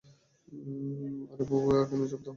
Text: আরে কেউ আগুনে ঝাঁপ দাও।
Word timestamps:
আরে 1.31 1.43
কেউ 1.49 1.59
আগুনে 1.79 2.05
ঝাঁপ 2.11 2.21
দাও। 2.23 2.29